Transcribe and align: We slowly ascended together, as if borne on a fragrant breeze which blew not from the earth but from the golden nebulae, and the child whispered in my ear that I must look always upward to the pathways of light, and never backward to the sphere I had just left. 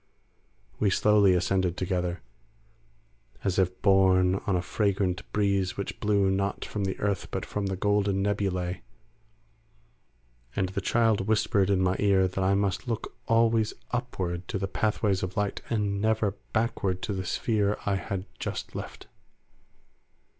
We 0.79 0.89
slowly 0.89 1.35
ascended 1.35 1.77
together, 1.77 2.21
as 3.43 3.59
if 3.59 3.83
borne 3.83 4.33
on 4.47 4.55
a 4.55 4.61
fragrant 4.63 5.31
breeze 5.31 5.77
which 5.77 5.99
blew 5.99 6.31
not 6.31 6.65
from 6.65 6.85
the 6.85 6.99
earth 6.99 7.27
but 7.29 7.45
from 7.45 7.67
the 7.67 7.75
golden 7.75 8.23
nebulae, 8.23 8.81
and 10.55 10.69
the 10.69 10.81
child 10.81 11.27
whispered 11.27 11.69
in 11.69 11.81
my 11.83 11.97
ear 11.99 12.27
that 12.27 12.43
I 12.43 12.55
must 12.55 12.87
look 12.87 13.15
always 13.27 13.75
upward 13.91 14.47
to 14.47 14.57
the 14.57 14.67
pathways 14.67 15.21
of 15.21 15.37
light, 15.37 15.61
and 15.69 16.01
never 16.01 16.31
backward 16.51 17.03
to 17.03 17.13
the 17.13 17.23
sphere 17.23 17.77
I 17.85 17.97
had 17.97 18.25
just 18.39 18.73
left. 18.73 19.05